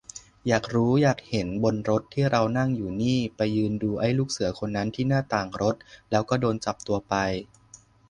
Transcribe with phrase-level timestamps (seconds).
[0.47, 5.75] อยากรู้อยากเห็นบนรถที่เรานั่งอยู่นี่ ไปยืนดูไอ้ลูกเสือคนนั้นที่หน้าต่างรถ
[6.11, 7.13] แล้วก็โดนจับตัวไป